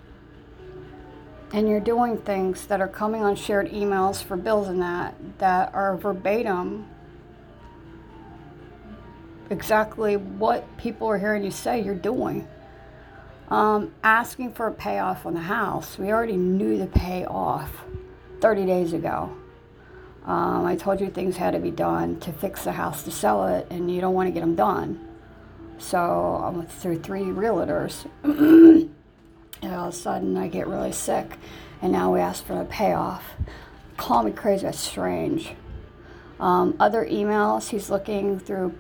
And 1.53 1.69
you're 1.69 1.81
doing 1.81 2.19
things 2.19 2.67
that 2.67 2.81
are 2.81 2.89
coming 2.89 3.23
on 3.23 3.37
shared 3.37 3.71
emails 3.71 4.23
for 4.23 4.37
bills 4.37 4.69
and 4.69 4.83
that 4.83 5.15
that 5.39 5.75
are 5.75 5.97
verbatim 5.97 6.87
exactly 9.51 10.17
what 10.17 10.65
people 10.77 11.07
are 11.09 11.19
hearing 11.19 11.45
you 11.45 11.51
say 11.51 11.83
you're 11.83 11.95
doing. 11.95 12.47
Um, 13.49 13.95
asking 14.03 14.55
for 14.55 14.67
a 14.67 14.73
payoff 14.73 15.25
on 15.25 15.35
the 15.35 15.41
house. 15.41 15.99
We 15.99 16.11
already 16.11 16.37
knew 16.37 16.79
the 16.79 16.89
payoff 16.89 17.71
30 18.41 18.67
days 18.67 18.93
ago. 18.93 19.37
Um, 20.25 20.67
I 20.67 20.75
told 20.75 21.01
you 21.01 21.09
things 21.09 21.37
had 21.37 21.53
to 21.53 21.61
be 21.61 21.71
done 21.71 22.19
to 22.21 22.33
fix 22.33 22.65
the 22.65 22.73
house 22.73 23.05
to 23.05 23.13
sell 23.13 23.47
it, 23.47 23.69
and 23.71 23.89
you 23.93 24.01
don't 24.01 24.15
want 24.15 24.27
to 24.27 24.33
get 24.33 24.41
them 24.41 24.57
done. 24.57 25.07
So 25.79 26.43
I 26.43 26.49
went 26.49 26.73
through 26.73 26.99
three 26.99 27.23
realtors, 27.23 28.07
and 29.63 29.75
all 29.75 29.89
of 29.89 29.95
a 29.95 29.97
sudden 29.97 30.37
I 30.37 30.49
get 30.49 30.67
really 30.67 30.93
sick, 30.93 31.39
and 31.83 31.93
now 31.93 32.13
we 32.13 32.21
ask 32.21 32.45
for 32.45 32.61
a 32.61 32.65
payoff. 32.65 33.25
Call 33.97 34.23
me 34.23 34.33
crazy, 34.33 34.65
that's 34.65 34.79
strange. 34.79 35.55
Um, 36.39 36.77
other 36.79 37.07
emails, 37.07 37.71
he's 37.71 37.89
looking 37.89 38.39
through 38.39 38.75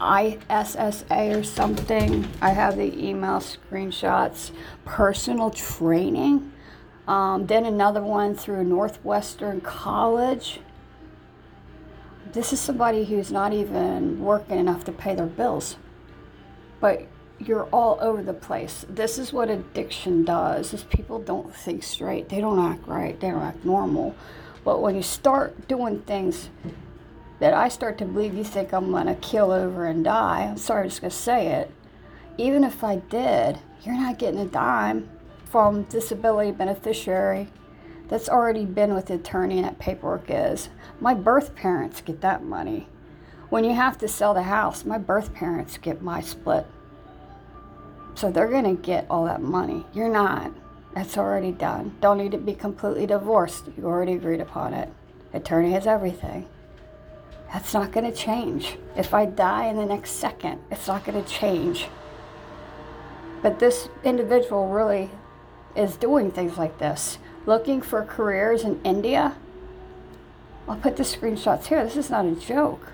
ISSA 0.00 1.38
or 1.38 1.42
something. 1.42 2.26
I 2.40 2.50
have 2.50 2.76
the 2.76 3.06
email 3.06 3.38
screenshots. 3.38 4.50
Personal 4.84 5.50
training. 5.50 6.52
Um, 7.06 7.46
then 7.46 7.66
another 7.66 8.02
one 8.02 8.34
through 8.34 8.64
Northwestern 8.64 9.60
College. 9.60 10.60
This 12.32 12.52
is 12.52 12.60
somebody 12.60 13.04
who's 13.04 13.30
not 13.30 13.52
even 13.52 14.20
working 14.20 14.58
enough 14.58 14.84
to 14.84 14.92
pay 14.92 15.14
their 15.14 15.26
bills. 15.26 15.76
But 16.80 17.06
you're 17.38 17.64
all 17.64 17.98
over 18.00 18.22
the 18.22 18.32
place. 18.32 18.86
This 18.88 19.18
is 19.18 19.32
what 19.32 19.50
addiction 19.50 20.24
does. 20.24 20.72
Is 20.72 20.84
people 20.84 21.18
don't 21.18 21.54
think 21.54 21.82
straight. 21.82 22.28
They 22.28 22.40
don't 22.40 22.58
act 22.58 22.86
right. 22.86 23.18
They 23.18 23.30
don't 23.30 23.42
act 23.42 23.64
normal. 23.64 24.14
But 24.64 24.80
when 24.80 24.94
you 24.94 25.02
start 25.02 25.68
doing 25.68 26.00
things 26.02 26.48
that 27.40 27.52
I 27.52 27.68
start 27.68 27.98
to 27.98 28.04
believe 28.04 28.34
you 28.34 28.44
think 28.44 28.72
I'm 28.72 28.90
going 28.90 29.06
to 29.06 29.14
kill 29.16 29.50
over 29.50 29.86
and 29.86 30.04
die. 30.04 30.46
I'm 30.50 30.56
sorry, 30.56 30.84
I'm 30.84 30.88
just 30.88 31.00
going 31.00 31.10
to 31.10 31.16
say 31.16 31.48
it. 31.48 31.70
Even 32.38 32.64
if 32.64 32.82
I 32.82 32.96
did, 32.96 33.58
you're 33.82 33.94
not 33.94 34.18
getting 34.18 34.40
a 34.40 34.46
dime 34.46 35.08
from 35.44 35.82
disability 35.84 36.52
beneficiary 36.52 37.48
that's 38.08 38.28
already 38.28 38.64
been 38.64 38.94
with 38.94 39.06
the 39.06 39.14
attorney 39.14 39.58
and 39.58 39.66
that 39.66 39.78
paperwork 39.78 40.24
is. 40.28 40.68
My 41.00 41.14
birth 41.14 41.54
parents 41.54 42.00
get 42.00 42.20
that 42.22 42.42
money. 42.42 42.88
When 43.50 43.64
you 43.64 43.74
have 43.74 43.98
to 43.98 44.08
sell 44.08 44.34
the 44.34 44.42
house, 44.42 44.84
my 44.84 44.98
birth 44.98 45.34
parents 45.34 45.78
get 45.78 46.02
my 46.02 46.20
split. 46.20 46.66
So 48.14 48.30
they're 48.30 48.48
going 48.48 48.76
to 48.76 48.80
get 48.80 49.06
all 49.10 49.24
that 49.24 49.42
money. 49.42 49.84
You're 49.92 50.08
not. 50.08 50.52
That's 50.94 51.18
already 51.18 51.52
done. 51.52 51.96
Don't 52.00 52.18
need 52.18 52.32
to 52.32 52.38
be 52.38 52.54
completely 52.54 53.06
divorced. 53.06 53.64
You 53.76 53.86
already 53.86 54.12
agreed 54.12 54.40
upon 54.40 54.74
it. 54.74 54.88
Attorney 55.32 55.72
has 55.72 55.86
everything. 55.86 56.46
That's 57.52 57.74
not 57.74 57.92
going 57.92 58.10
to 58.10 58.16
change. 58.16 58.78
If 58.96 59.14
I 59.14 59.26
die 59.26 59.66
in 59.66 59.76
the 59.76 59.86
next 59.86 60.12
second, 60.12 60.60
it's 60.70 60.86
not 60.86 61.04
going 61.04 61.22
to 61.22 61.28
change. 61.28 61.88
But 63.42 63.58
this 63.58 63.88
individual 64.04 64.68
really 64.68 65.10
is 65.76 65.96
doing 65.96 66.30
things 66.30 66.56
like 66.56 66.78
this 66.78 67.18
looking 67.46 67.82
for 67.82 68.02
careers 68.04 68.62
in 68.62 68.80
India. 68.84 69.36
I'll 70.66 70.76
put 70.76 70.96
the 70.96 71.02
screenshots 71.02 71.66
here. 71.66 71.84
This 71.84 71.96
is 71.96 72.10
not 72.10 72.24
a 72.24 72.34
joke. 72.34 72.92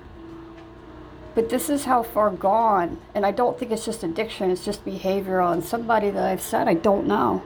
But 1.35 1.49
this 1.49 1.71
is 1.71 1.85
how 1.85 2.03
far 2.03 2.31
gone, 2.31 3.01
and 3.15 3.25
I 3.25 3.31
don't 3.31 3.59
think 3.59 3.71
it's 3.71 3.85
just 3.85 4.03
addiction, 4.03 4.51
it's 4.51 4.65
just 4.65 4.85
behavioral. 4.85 5.53
And 5.53 5.65
somebody 5.65 6.11
that 6.11 6.25
I've 6.25 6.43
said 6.43 6.67
I 6.69 6.75
don't 6.75 7.07
know 7.07 7.43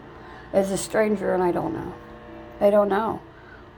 is 0.52 0.70
a 0.70 0.78
stranger, 0.78 1.34
and 1.34 1.42
I 1.42 1.52
don't 1.52 1.74
know. 1.74 1.94
I 2.60 2.70
don't 2.70 2.88
know. 2.88 3.20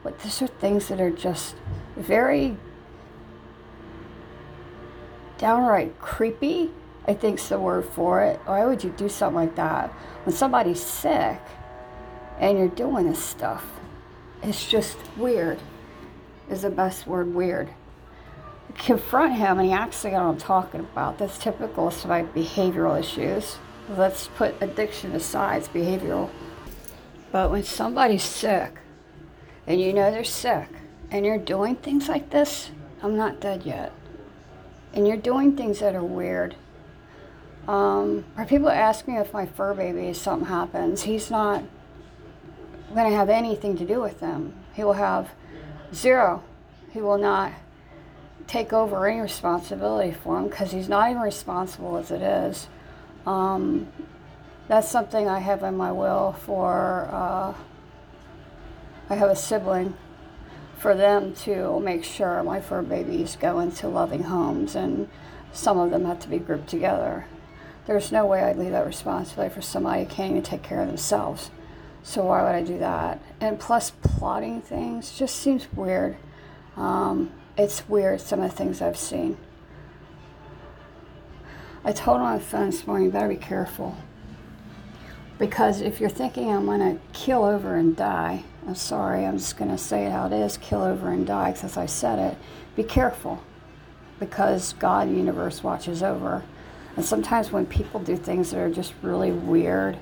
But 0.02 0.20
these 0.20 0.40
are 0.42 0.46
things 0.46 0.88
that 0.88 1.00
are 1.00 1.10
just 1.10 1.56
very 1.96 2.56
downright 5.38 5.98
creepy, 6.00 6.70
I 7.08 7.14
think's 7.14 7.48
the 7.48 7.58
word 7.58 7.84
for 7.84 8.22
it. 8.22 8.40
Why 8.46 8.64
would 8.64 8.82
you 8.82 8.90
do 8.90 9.08
something 9.08 9.36
like 9.36 9.56
that? 9.56 9.90
When 10.24 10.34
somebody's 10.34 10.82
sick 10.82 11.40
and 12.38 12.58
you're 12.58 12.68
doing 12.68 13.08
this 13.08 13.22
stuff, 13.22 13.64
it's 14.42 14.68
just 14.68 14.96
weird, 15.16 15.58
is 16.50 16.62
the 16.62 16.70
best 16.70 17.06
word, 17.06 17.34
weird. 17.34 17.70
Confront 18.76 19.34
him 19.34 19.58
and 19.58 19.68
he 19.68 19.72
acts 19.72 20.04
like 20.04 20.12
what 20.12 20.22
I'm 20.22 20.38
talking 20.38 20.80
about. 20.80 21.18
That's 21.18 21.38
typical 21.38 21.88
of 21.88 22.06
my 22.06 22.22
behavioral 22.22 22.98
issues. 22.98 23.58
Let's 23.88 24.28
put 24.28 24.54
addiction 24.60 25.12
aside, 25.12 25.58
it's 25.58 25.68
behavioral. 25.68 26.30
But 27.32 27.50
when 27.50 27.64
somebody's 27.64 28.22
sick 28.22 28.78
and 29.66 29.80
you 29.80 29.92
know 29.92 30.10
they're 30.10 30.24
sick 30.24 30.68
and 31.10 31.24
you're 31.24 31.38
doing 31.38 31.76
things 31.76 32.08
like 32.08 32.30
this, 32.30 32.70
I'm 33.02 33.16
not 33.16 33.40
dead 33.40 33.64
yet 33.64 33.92
and 34.96 35.06
you're 35.06 35.18
doing 35.18 35.54
things 35.54 35.78
that 35.80 35.94
are 35.94 36.02
weird. 36.02 36.56
Um, 37.68 38.24
or 38.36 38.46
people 38.46 38.70
ask 38.70 39.06
me 39.06 39.18
if 39.18 39.32
my 39.32 39.44
fur 39.44 39.74
baby, 39.74 40.12
something 40.14 40.48
happens, 40.48 41.02
he's 41.02 41.30
not 41.30 41.62
going 42.94 43.10
to 43.10 43.16
have 43.16 43.28
anything 43.28 43.76
to 43.76 43.84
do 43.84 44.00
with 44.00 44.20
them. 44.20 44.54
He 44.72 44.82
will 44.82 44.94
have 44.94 45.30
zero. 45.92 46.42
He 46.92 47.02
will 47.02 47.18
not 47.18 47.52
take 48.46 48.72
over 48.72 49.06
any 49.06 49.20
responsibility 49.20 50.12
for 50.12 50.38
him 50.38 50.48
because 50.48 50.72
he's 50.72 50.88
not 50.88 51.10
even 51.10 51.22
responsible 51.22 51.96
as 51.96 52.10
it 52.10 52.22
is. 52.22 52.68
Um, 53.26 53.88
that's 54.68 54.88
something 54.88 55.28
I 55.28 55.40
have 55.40 55.62
in 55.62 55.76
my 55.76 55.92
will 55.92 56.32
for. 56.44 57.08
Uh, 57.10 57.54
I 59.08 59.14
have 59.14 59.30
a 59.30 59.36
sibling 59.36 59.94
for 60.78 60.94
them 60.94 61.34
to 61.34 61.80
make 61.80 62.04
sure 62.04 62.42
my 62.42 62.60
fur 62.60 62.82
babies 62.82 63.36
go 63.40 63.60
into 63.60 63.88
loving 63.88 64.24
homes, 64.24 64.74
and 64.74 65.08
some 65.52 65.78
of 65.78 65.90
them 65.90 66.04
have 66.04 66.20
to 66.20 66.28
be 66.28 66.38
grouped 66.38 66.68
together. 66.68 67.26
There's 67.86 68.10
no 68.10 68.26
way 68.26 68.42
I'd 68.42 68.58
leave 68.58 68.72
that 68.72 68.86
responsibility 68.86 69.54
for 69.54 69.62
somebody 69.62 70.04
who 70.04 70.10
can't 70.10 70.30
even 70.32 70.42
take 70.42 70.62
care 70.62 70.80
of 70.80 70.88
themselves. 70.88 71.50
So 72.02 72.24
why 72.24 72.42
would 72.42 72.54
I 72.54 72.62
do 72.62 72.78
that? 72.78 73.20
And 73.40 73.58
plus, 73.58 73.90
plotting 73.90 74.60
things 74.60 75.16
just 75.16 75.36
seems 75.36 75.72
weird. 75.72 76.16
Um, 76.76 77.32
it's 77.56 77.88
weird, 77.88 78.20
some 78.20 78.40
of 78.40 78.50
the 78.50 78.56
things 78.56 78.82
I've 78.82 78.98
seen. 78.98 79.38
I 81.84 81.92
told 81.92 82.18
him 82.18 82.24
on 82.24 82.38
the 82.38 82.44
phone 82.44 82.70
this 82.70 82.86
morning, 82.86 83.06
you 83.06 83.12
better 83.12 83.28
be 83.28 83.36
careful. 83.36 83.96
Because 85.38 85.80
if 85.80 86.00
you're 86.00 86.10
thinking 86.10 86.50
I'm 86.50 86.66
going 86.66 86.80
to 86.80 87.00
kill 87.12 87.44
over 87.44 87.76
and 87.76 87.94
die, 87.94 88.44
I'm 88.66 88.74
sorry, 88.74 89.24
I'm 89.24 89.38
just 89.38 89.56
going 89.56 89.70
to 89.70 89.78
say 89.78 90.06
it 90.06 90.10
how 90.10 90.26
it 90.26 90.32
is 90.32 90.56
kill 90.56 90.82
over 90.82 91.10
and 91.10 91.26
die, 91.26 91.52
because 91.52 91.76
I 91.76 91.86
said 91.86 92.18
it, 92.18 92.38
be 92.74 92.82
careful. 92.82 93.42
Because 94.18 94.72
God, 94.74 95.10
universe, 95.10 95.62
watches 95.62 96.02
over. 96.02 96.42
And 96.96 97.04
sometimes 97.04 97.52
when 97.52 97.66
people 97.66 98.00
do 98.00 98.16
things 98.16 98.50
that 98.50 98.58
are 98.58 98.70
just 98.70 98.94
really 99.02 99.30
weird 99.30 99.98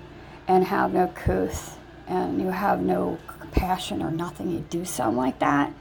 and 0.47 0.65
have 0.65 0.93
no 0.95 1.09
couth 1.09 1.79
and 2.07 2.41
you 2.41 2.49
have 2.49 2.81
no 2.81 3.19
compassion 3.27 4.03
or 4.03 4.11
nothing, 4.11 4.51
you 4.51 4.61
do 4.71 4.85
something 4.85 5.17
like 5.17 5.41
that, 5.41 5.73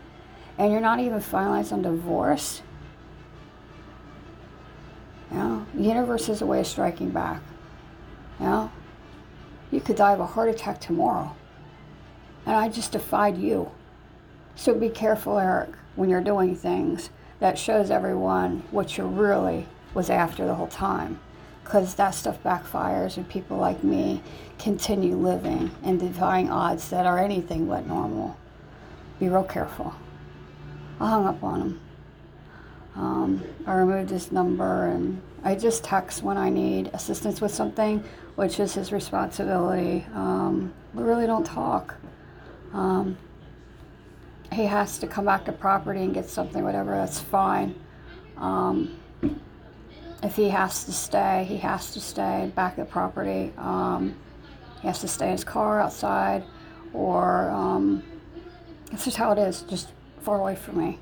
and 0.57 0.71
you're 0.71 0.81
not 0.81 0.99
even 0.99 1.19
finalized 1.19 1.71
on 1.71 1.81
divorce, 1.81 2.61
you 5.31 5.37
know, 5.37 5.65
the 5.73 5.83
universe 5.83 6.29
is 6.29 6.41
a 6.41 6.45
way 6.45 6.59
of 6.59 6.67
striking 6.67 7.09
back. 7.09 7.41
You 8.39 8.45
know, 8.45 8.71
you 9.71 9.81
could 9.81 9.95
die 9.95 10.13
of 10.13 10.19
a 10.19 10.25
heart 10.25 10.49
attack 10.49 10.79
tomorrow. 10.79 11.35
And 12.45 12.55
I 12.55 12.69
just 12.69 12.91
defied 12.91 13.37
you. 13.37 13.71
So 14.55 14.75
be 14.75 14.89
careful, 14.89 15.39
Eric, 15.39 15.69
when 15.95 16.09
you're 16.09 16.21
doing 16.21 16.55
things 16.55 17.09
that 17.39 17.57
shows 17.57 17.89
everyone 17.89 18.63
what 18.69 18.97
you 18.97 19.05
really 19.05 19.65
was 19.93 20.09
after 20.09 20.45
the 20.45 20.55
whole 20.55 20.67
time. 20.67 21.19
Because 21.63 21.95
that 21.95 22.11
stuff 22.11 22.43
backfires 22.43 23.17
and 23.17 23.27
people 23.27 23.57
like 23.57 23.83
me 23.83 24.21
continue 24.59 25.15
living 25.15 25.71
and 25.83 25.99
defying 25.99 26.51
odds 26.51 26.89
that 26.89 27.05
are 27.05 27.17
anything 27.17 27.67
but 27.67 27.87
normal. 27.87 28.37
Be 29.19 29.29
real 29.29 29.43
careful. 29.43 29.95
Hung 31.09 31.27
up 31.27 31.43
on 31.43 31.61
him. 31.61 31.81
Um, 32.95 33.43
I 33.65 33.75
removed 33.75 34.09
his 34.09 34.31
number 34.31 34.87
and 34.87 35.21
I 35.43 35.55
just 35.55 35.83
text 35.83 36.23
when 36.23 36.37
I 36.37 36.49
need 36.49 36.91
assistance 36.93 37.41
with 37.41 37.53
something 37.53 38.03
which 38.35 38.59
is 38.59 38.73
his 38.73 38.91
responsibility. 38.91 40.05
Um, 40.13 40.73
we 40.93 41.03
really 41.03 41.25
don't 41.25 41.45
talk. 41.45 41.95
Um, 42.71 43.17
he 44.51 44.65
has 44.65 44.97
to 44.99 45.07
come 45.07 45.25
back 45.25 45.45
to 45.45 45.51
property 45.51 46.01
and 46.01 46.13
get 46.13 46.29
something, 46.29 46.63
whatever, 46.63 46.91
that's 46.91 47.19
fine. 47.19 47.75
Um, 48.37 48.97
if 50.23 50.35
he 50.35 50.49
has 50.49 50.85
to 50.85 50.91
stay, 50.91 51.45
he 51.47 51.57
has 51.57 51.91
to 51.93 51.99
stay 51.99 52.51
back 52.55 52.79
at 52.79 52.89
property. 52.89 53.51
Um, 53.57 54.15
he 54.81 54.87
has 54.87 55.01
to 55.01 55.07
stay 55.07 55.25
in 55.25 55.31
his 55.33 55.43
car 55.43 55.81
outside, 55.81 56.43
or 56.93 57.49
um, 57.49 58.03
it's 58.91 59.05
just 59.05 59.17
how 59.17 59.31
it 59.31 59.37
is, 59.37 59.61
just 59.63 59.89
far 60.23 60.39
away 60.39 60.55
from 60.55 60.77
me. 60.77 60.99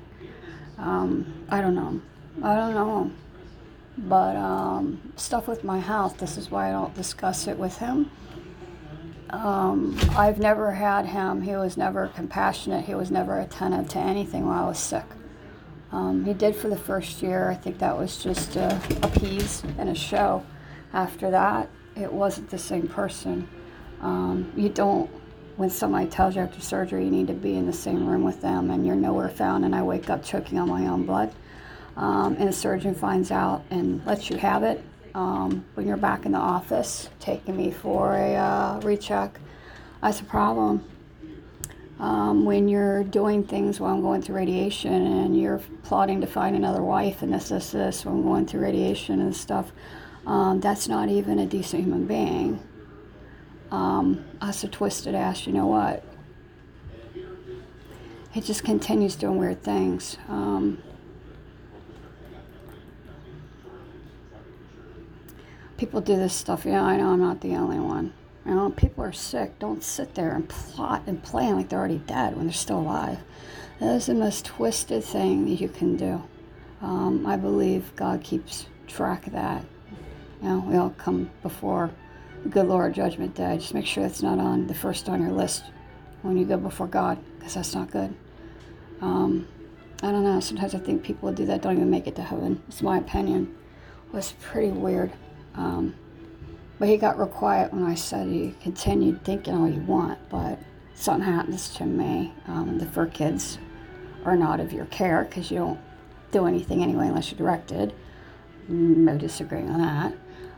Um, 0.78 1.46
I 1.48 1.60
don't 1.60 1.74
know. 1.74 2.00
I 2.42 2.54
don't 2.54 2.74
know 2.74 3.12
but 3.96 4.36
um, 4.36 5.12
stuff 5.16 5.46
with 5.46 5.64
my 5.64 5.78
health, 5.78 6.18
this 6.18 6.36
is 6.36 6.50
why 6.50 6.68
I 6.68 6.72
don't 6.72 6.94
discuss 6.94 7.46
it 7.46 7.58
with 7.58 7.78
him. 7.78 8.10
Um, 9.30 9.98
I've 10.10 10.38
never 10.38 10.72
had 10.72 11.06
him, 11.06 11.42
he 11.42 11.52
was 11.56 11.76
never 11.76 12.08
compassionate, 12.08 12.84
he 12.84 12.94
was 12.94 13.10
never 13.10 13.38
attentive 13.40 13.88
to 13.90 13.98
anything 13.98 14.46
while 14.46 14.64
I 14.64 14.68
was 14.68 14.78
sick. 14.78 15.04
Um, 15.90 16.24
he 16.24 16.32
did 16.32 16.56
for 16.56 16.68
the 16.68 16.76
first 16.76 17.22
year, 17.22 17.50
I 17.50 17.54
think 17.54 17.78
that 17.78 17.96
was 17.96 18.16
just 18.22 18.56
a, 18.56 18.80
appease 19.02 19.62
and 19.78 19.88
a 19.88 19.94
show. 19.94 20.44
After 20.92 21.30
that, 21.30 21.68
it 21.96 22.12
wasn't 22.12 22.50
the 22.50 22.58
same 22.58 22.88
person. 22.88 23.48
Um, 24.00 24.52
you 24.56 24.68
don't, 24.68 25.10
when 25.56 25.70
somebody 25.70 26.06
tells 26.06 26.36
you 26.36 26.42
after 26.42 26.60
surgery 26.60 27.04
you 27.04 27.10
need 27.10 27.26
to 27.26 27.34
be 27.34 27.56
in 27.56 27.66
the 27.66 27.72
same 27.72 28.06
room 28.06 28.24
with 28.24 28.40
them 28.40 28.70
and 28.70 28.86
you're 28.86 28.96
nowhere 28.96 29.28
found, 29.28 29.64
and 29.64 29.74
I 29.74 29.82
wake 29.82 30.10
up 30.10 30.24
choking 30.24 30.58
on 30.58 30.68
my 30.68 30.86
own 30.86 31.04
blood 31.04 31.32
um, 31.96 32.36
and 32.38 32.48
the 32.48 32.52
surgeon 32.52 32.94
finds 32.94 33.30
out 33.30 33.64
and 33.70 34.04
lets 34.06 34.30
you 34.30 34.36
have 34.38 34.62
it 34.62 34.82
um, 35.14 35.64
when 35.74 35.86
you're 35.86 35.96
back 35.96 36.24
in 36.24 36.32
the 36.32 36.38
office, 36.38 37.10
taking 37.20 37.56
me 37.56 37.70
for 37.70 38.14
a 38.14 38.34
uh, 38.34 38.80
recheck, 38.80 39.38
that's 40.00 40.20
a 40.20 40.24
problem. 40.24 40.84
Um, 42.00 42.44
when 42.44 42.68
you're 42.68 43.04
doing 43.04 43.44
things 43.44 43.78
while 43.78 43.94
I'm 43.94 44.00
going 44.00 44.22
through 44.22 44.36
radiation 44.36 44.92
and 44.92 45.40
you're 45.40 45.60
plotting 45.84 46.20
to 46.22 46.26
find 46.26 46.56
another 46.56 46.82
wife 46.82 47.22
and 47.22 47.32
this, 47.32 47.50
this, 47.50 47.70
this, 47.70 48.04
when 48.04 48.16
I'm 48.16 48.22
going 48.22 48.46
through 48.46 48.62
radiation 48.62 49.20
and 49.20 49.36
stuff, 49.36 49.70
um, 50.26 50.60
that's 50.60 50.88
not 50.88 51.08
even 51.08 51.38
a 51.38 51.46
decent 51.46 51.84
human 51.84 52.06
being. 52.06 52.60
Um, 53.72 54.24
us 54.42 54.64
a 54.64 54.68
twisted 54.68 55.14
ass, 55.14 55.46
you 55.46 55.52
know 55.54 55.66
what? 55.66 56.04
It 58.34 58.44
just 58.44 58.64
continues 58.64 59.16
doing 59.16 59.38
weird 59.38 59.62
things. 59.62 60.18
Um, 60.28 60.82
people 65.78 66.02
do 66.02 66.16
this 66.16 66.34
stuff. 66.34 66.66
Yeah, 66.66 66.82
I 66.82 66.98
know 66.98 67.12
I'm 67.12 67.20
not 67.20 67.40
the 67.40 67.54
only 67.56 67.78
one. 67.78 68.12
You 68.44 68.54
know, 68.54 68.70
people 68.70 69.04
are 69.04 69.12
sick. 69.12 69.58
Don't 69.58 69.82
sit 69.82 70.14
there 70.14 70.34
and 70.34 70.46
plot 70.46 71.04
and 71.06 71.22
plan 71.22 71.56
like 71.56 71.70
they're 71.70 71.78
already 71.78 71.98
dead 71.98 72.36
when 72.36 72.46
they're 72.46 72.52
still 72.52 72.80
alive. 72.80 73.18
That 73.80 73.96
is 73.96 74.06
the 74.06 74.14
most 74.14 74.44
twisted 74.44 75.02
thing 75.02 75.46
that 75.46 75.60
you 75.60 75.68
can 75.68 75.96
do. 75.96 76.22
Um, 76.82 77.26
I 77.26 77.36
believe 77.36 77.96
God 77.96 78.22
keeps 78.22 78.66
track 78.86 79.26
of 79.26 79.32
that. 79.32 79.64
You 80.42 80.48
know, 80.48 80.58
we 80.66 80.76
all 80.76 80.90
come 80.90 81.30
before 81.42 81.90
the 82.42 82.48
good 82.48 82.66
Lord 82.66 82.94
Judgment 82.94 83.34
Day. 83.34 83.56
Just 83.58 83.74
make 83.74 83.86
sure 83.86 84.04
it's 84.04 84.22
not 84.22 84.38
on 84.38 84.66
the 84.66 84.74
first 84.74 85.08
on 85.08 85.22
your 85.22 85.32
list 85.32 85.64
when 86.22 86.36
you 86.36 86.44
go 86.44 86.56
before 86.56 86.86
God, 86.86 87.18
because 87.38 87.54
that's 87.54 87.74
not 87.74 87.90
good. 87.90 88.14
Um, 89.00 89.48
I 90.02 90.10
don't 90.10 90.24
know. 90.24 90.40
Sometimes 90.40 90.74
I 90.74 90.78
think 90.78 91.02
people 91.02 91.28
who 91.28 91.34
do 91.34 91.46
that 91.46 91.62
don't 91.62 91.76
even 91.76 91.90
make 91.90 92.06
it 92.06 92.16
to 92.16 92.22
heaven. 92.22 92.62
It's 92.68 92.82
my 92.82 92.98
opinion. 92.98 93.54
It 94.08 94.14
was 94.14 94.34
pretty 94.40 94.70
weird. 94.70 95.12
Um, 95.54 95.94
but 96.78 96.88
he 96.88 96.96
got 96.96 97.18
real 97.18 97.28
quiet 97.28 97.72
when 97.72 97.84
I 97.84 97.94
said 97.94 98.26
he 98.26 98.54
continued 98.62 99.24
thinking 99.24 99.54
all 99.54 99.68
you 99.68 99.80
want, 99.80 100.18
but 100.28 100.58
something 100.94 101.24
happens 101.24 101.68
to 101.76 101.86
me. 101.86 102.32
Um, 102.46 102.78
the 102.78 102.86
fur 102.86 103.06
kids 103.06 103.58
are 104.24 104.36
not 104.36 104.60
of 104.60 104.72
your 104.72 104.86
care 104.86 105.24
because 105.24 105.50
you 105.50 105.58
don't 105.58 105.80
do 106.32 106.46
anything 106.46 106.82
anyway 106.82 107.08
unless 107.08 107.30
you're 107.30 107.38
directed. 107.38 107.92
No 108.68 109.16
disagreeing 109.16 109.70
on 109.70 109.80
that. 109.80 110.14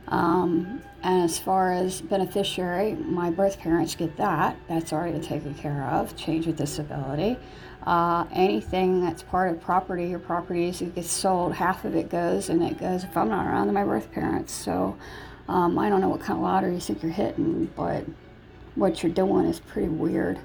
Um, 0.09 0.83
and 1.03 1.23
as 1.23 1.39
far 1.39 1.73
as 1.73 2.01
beneficiary, 2.01 2.95
my 2.95 3.31
birth 3.31 3.59
parents 3.59 3.95
get 3.95 4.17
that. 4.17 4.57
That's 4.69 4.93
already 4.93 5.21
taken 5.21 5.55
care 5.55 5.85
of. 5.85 6.17
Change 6.17 6.47
of 6.47 6.57
disability. 6.57 7.37
Uh, 7.83 8.25
anything 8.33 9.03
that's 9.03 9.23
part 9.23 9.51
of 9.51 9.61
property 9.61 10.15
or 10.15 10.19
properties 10.19 10.79
that 10.79 10.95
gets 10.95 11.11
sold, 11.11 11.55
half 11.55 11.85
of 11.85 11.95
it 11.95 12.09
goes, 12.09 12.49
and 12.49 12.63
it 12.63 12.79
goes 12.79 13.05
if 13.05 13.15
I'm 13.17 13.29
not 13.29 13.47
around 13.47 13.67
to 13.67 13.73
my 13.73 13.85
birth 13.85 14.11
parents. 14.13 14.53
So 14.53 14.97
um, 15.49 15.79
I 15.79 15.91
don't 15.91 16.01
know 16.01 16.09
what 16.09 16.21
kind 16.21 16.39
of 16.39 16.43
lottery 16.43 16.75
you 16.75 16.81
think 16.81 17.03
you're 17.03 17.13
hitting, 17.13 17.71
but 17.77 18.05
what 18.75 19.03
you're 19.03 19.13
doing 19.13 19.47
is 19.47 19.61
pretty 19.61 19.89
weird. 19.89 20.39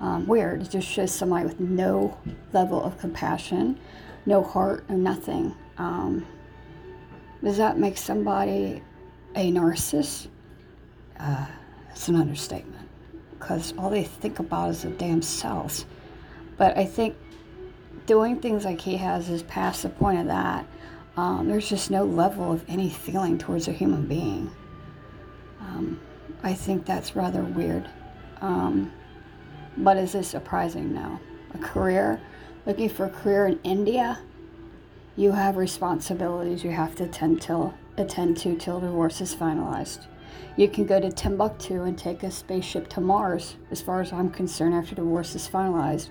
Um, 0.00 0.26
weird. 0.26 0.62
It 0.62 0.70
just 0.70 0.86
shows 0.86 1.12
somebody 1.12 1.46
with 1.46 1.58
no 1.58 2.18
level 2.52 2.82
of 2.82 2.98
compassion, 2.98 3.80
no 4.26 4.42
heart, 4.42 4.84
or 4.88 4.96
nothing. 4.96 5.56
Um, 5.78 6.26
does 7.42 7.56
that 7.58 7.78
make 7.78 7.96
somebody 7.96 8.82
a 9.34 9.52
narcissist? 9.52 10.28
Uh, 11.18 11.46
it's 11.90 12.08
an 12.08 12.16
understatement 12.16 12.88
because 13.38 13.72
all 13.78 13.90
they 13.90 14.04
think 14.04 14.38
about 14.38 14.70
is 14.70 14.82
the 14.82 14.90
damn 14.90 15.22
selves. 15.22 15.86
But 16.56 16.76
I 16.76 16.84
think 16.84 17.16
doing 18.06 18.40
things 18.40 18.64
like 18.64 18.80
he 18.80 18.96
has 18.96 19.28
is 19.28 19.42
past 19.44 19.82
the 19.82 19.88
point 19.88 20.18
of 20.18 20.26
that. 20.26 20.66
Um, 21.16 21.48
there's 21.48 21.68
just 21.68 21.90
no 21.90 22.04
level 22.04 22.52
of 22.52 22.64
any 22.68 22.90
feeling 22.90 23.38
towards 23.38 23.68
a 23.68 23.72
human 23.72 24.06
being. 24.06 24.50
Um, 25.60 26.00
I 26.42 26.54
think 26.54 26.86
that's 26.86 27.16
rather 27.16 27.42
weird. 27.42 27.88
Um, 28.40 28.92
but 29.76 29.96
is 29.96 30.14
it 30.14 30.24
surprising? 30.24 30.94
No. 30.94 31.18
A 31.54 31.58
career, 31.58 32.20
looking 32.66 32.88
for 32.88 33.06
a 33.06 33.10
career 33.10 33.46
in 33.46 33.58
India, 33.64 34.18
you 35.18 35.32
have 35.32 35.56
responsibilities 35.56 36.62
you 36.62 36.70
have 36.70 36.94
to 36.94 37.02
attend 37.02 37.42
till 37.42 37.74
attend 37.96 38.36
to 38.36 38.54
till 38.54 38.78
divorce 38.78 39.20
is 39.20 39.34
finalized. 39.34 40.06
You 40.56 40.68
can 40.68 40.86
go 40.86 41.00
to 41.00 41.10
Timbuktu 41.10 41.82
and 41.82 41.98
take 41.98 42.22
a 42.22 42.30
spaceship 42.30 42.88
to 42.90 43.00
Mars, 43.00 43.56
as 43.72 43.82
far 43.82 44.00
as 44.00 44.12
I'm 44.12 44.30
concerned, 44.30 44.74
after 44.74 44.94
divorce 44.94 45.34
is 45.34 45.48
finalized. 45.48 46.10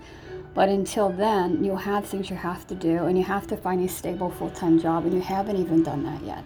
But 0.53 0.67
until 0.67 1.07
then, 1.07 1.63
you'll 1.63 1.77
have 1.77 2.05
things 2.05 2.29
you 2.29 2.35
have 2.35 2.67
to 2.67 2.75
do, 2.75 3.05
and 3.05 3.17
you 3.17 3.23
have 3.23 3.47
to 3.47 3.55
find 3.55 3.81
a 3.81 3.87
stable 3.87 4.29
full 4.29 4.49
time 4.49 4.77
job, 4.77 5.05
and 5.05 5.13
you 5.13 5.21
haven't 5.21 5.55
even 5.55 5.83
done 5.83 6.03
that 6.03 6.21
yet. 6.23 6.43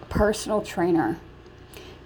A 0.00 0.06
personal 0.06 0.62
trainer. 0.62 1.18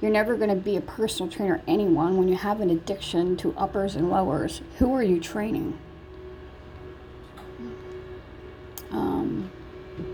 You're 0.01 0.11
never 0.11 0.37
going 0.37 0.51
to 0.51 0.57
be 0.57 0.77
a 0.77 0.81
personal 0.81 1.31
trainer 1.31 1.63
anyone 1.69 2.17
when 2.17 2.27
you 2.27 2.37
have 2.37 2.61
an 2.61 2.71
addiction 2.71 3.37
to 3.37 3.57
uppers 3.57 3.95
and 3.95 4.11
lowers. 4.11 4.63
Who 4.79 4.93
are 4.95 5.03
you 5.03 5.21
training? 5.21 5.79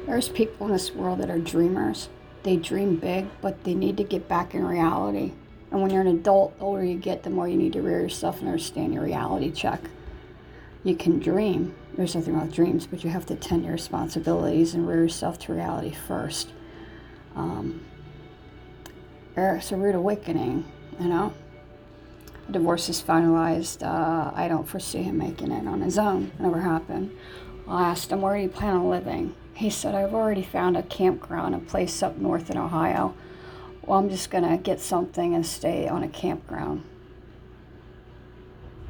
There's 0.06 0.28
people 0.28 0.66
in 0.66 0.72
this 0.72 0.92
world 0.92 1.20
that 1.20 1.30
are 1.30 1.38
dreamers. 1.38 2.08
They 2.42 2.56
dream 2.56 2.96
big, 2.96 3.26
but 3.40 3.64
they 3.64 3.74
need 3.74 3.96
to 3.96 4.04
get 4.04 4.28
back 4.28 4.54
in 4.54 4.64
reality. 4.66 5.32
And 5.70 5.82
when 5.82 5.90
you're 5.90 6.02
an 6.02 6.08
adult, 6.08 6.58
the 6.58 6.64
older 6.64 6.84
you 6.84 6.98
get, 6.98 7.22
the 7.22 7.30
more 7.30 7.48
you 7.48 7.56
need 7.56 7.72
to 7.72 7.82
rear 7.82 8.00
yourself 8.00 8.40
and 8.40 8.48
understand 8.48 8.94
your 8.94 9.02
reality 9.02 9.50
check 9.50 9.80
you 10.84 10.94
can 10.94 11.18
dream. 11.18 11.74
There's 11.96 12.14
nothing 12.14 12.34
wrong 12.34 12.46
with 12.46 12.54
dreams, 12.54 12.86
but 12.86 13.02
you 13.02 13.10
have 13.10 13.26
to 13.26 13.34
tend 13.34 13.64
your 13.64 13.72
responsibilities 13.72 14.74
and 14.74 14.86
rear 14.86 15.02
yourself 15.02 15.38
to 15.40 15.54
reality 15.54 15.92
first. 15.92 16.50
Um, 17.34 17.84
it's 19.36 19.72
a 19.72 19.76
rude 19.76 19.94
awakening, 19.94 20.64
you 21.00 21.08
know. 21.08 21.32
divorce 22.50 22.88
is 22.88 23.02
finalized. 23.02 23.82
Uh, 23.82 24.30
I 24.34 24.46
don't 24.46 24.68
foresee 24.68 25.02
him 25.02 25.18
making 25.18 25.50
it 25.50 25.66
on 25.66 25.80
his 25.80 25.98
own. 25.98 26.30
Never 26.38 26.60
happened. 26.60 27.16
I 27.66 27.88
asked 27.88 28.12
him, 28.12 28.20
where 28.20 28.36
do 28.36 28.42
you 28.42 28.48
plan 28.48 28.76
on 28.76 28.90
living? 28.90 29.34
He 29.54 29.70
said, 29.70 29.94
I've 29.94 30.14
already 30.14 30.42
found 30.42 30.76
a 30.76 30.82
campground, 30.82 31.54
a 31.54 31.58
place 31.58 32.02
up 32.02 32.18
north 32.18 32.50
in 32.50 32.58
Ohio. 32.58 33.14
Well, 33.82 33.98
I'm 33.98 34.10
just 34.10 34.30
going 34.30 34.48
to 34.48 34.56
get 34.56 34.80
something 34.80 35.34
and 35.34 35.46
stay 35.46 35.86
on 35.86 36.02
a 36.02 36.08
campground. 36.08 36.84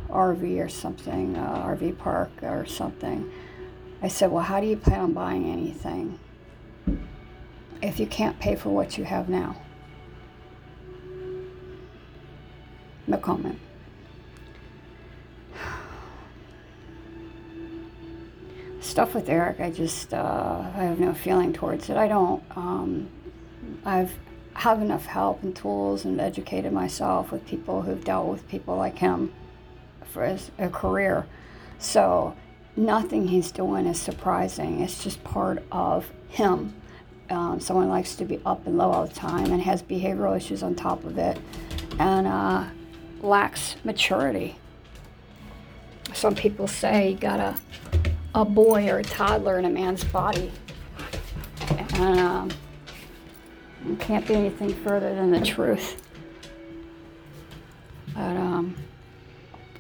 RV 0.08 0.64
or 0.64 0.68
something, 0.68 1.36
uh, 1.36 1.66
RV 1.66 1.98
park 1.98 2.30
or 2.42 2.64
something. 2.66 3.30
I 4.00 4.08
said, 4.08 4.30
Well, 4.30 4.44
how 4.44 4.60
do 4.60 4.66
you 4.66 4.76
plan 4.76 5.00
on 5.00 5.12
buying 5.12 5.50
anything 5.50 6.18
if 7.82 7.98
you 7.98 8.06
can't 8.06 8.38
pay 8.38 8.54
for 8.54 8.68
what 8.70 8.96
you 8.96 9.04
have 9.04 9.28
now? 9.28 9.56
No 13.06 13.18
comment. 13.18 13.58
Stuff 18.84 19.14
with 19.14 19.30
Eric, 19.30 19.60
I 19.60 19.70
just 19.70 20.12
uh, 20.12 20.70
I 20.76 20.84
have 20.84 21.00
no 21.00 21.14
feeling 21.14 21.54
towards 21.54 21.88
it. 21.88 21.96
I 21.96 22.06
don't. 22.06 22.44
Um, 22.54 23.08
I've 23.82 24.12
have 24.52 24.82
enough 24.82 25.06
help 25.06 25.42
and 25.42 25.56
tools 25.56 26.04
and 26.04 26.20
educated 26.20 26.70
myself 26.70 27.32
with 27.32 27.44
people 27.46 27.80
who've 27.80 28.04
dealt 28.04 28.28
with 28.28 28.46
people 28.46 28.76
like 28.76 28.98
him 28.98 29.32
for 30.12 30.26
his, 30.26 30.50
a 30.58 30.68
career. 30.68 31.26
So 31.78 32.36
nothing 32.76 33.26
he's 33.26 33.50
doing 33.50 33.86
is 33.86 33.98
surprising. 33.98 34.80
It's 34.82 35.02
just 35.02 35.24
part 35.24 35.62
of 35.72 36.08
him. 36.28 36.74
Um, 37.30 37.60
someone 37.60 37.88
likes 37.88 38.14
to 38.16 38.26
be 38.26 38.38
up 38.44 38.66
and 38.66 38.76
low 38.76 38.92
all 38.92 39.06
the 39.06 39.14
time 39.14 39.50
and 39.50 39.62
has 39.62 39.82
behavioral 39.82 40.36
issues 40.36 40.62
on 40.62 40.74
top 40.74 41.04
of 41.04 41.16
it 41.16 41.38
and 41.98 42.26
uh, 42.26 42.64
lacks 43.22 43.76
maturity. 43.82 44.56
Some 46.12 46.34
people 46.34 46.68
say 46.68 47.12
you 47.12 47.16
got 47.16 47.58
a, 48.34 48.44
boy 48.44 48.88
or 48.88 48.98
a 48.98 49.02
toddler 49.02 49.58
in 49.58 49.64
a 49.64 49.70
man's 49.70 50.04
body. 50.04 50.50
And 51.94 52.18
um, 52.18 52.50
it 53.88 54.00
can't 54.00 54.26
be 54.26 54.34
anything 54.34 54.74
further 54.74 55.14
than 55.14 55.30
the 55.30 55.40
truth. 55.40 56.02
But 58.14 58.36
um, 58.36 58.76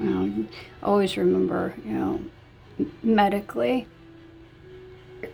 you 0.00 0.06
know, 0.06 0.46
always 0.82 1.16
remember, 1.16 1.74
you 1.84 1.92
know, 1.92 2.20
medically, 3.02 3.86